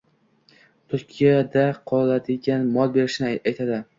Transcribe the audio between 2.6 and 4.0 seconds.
mol berishini aytadi.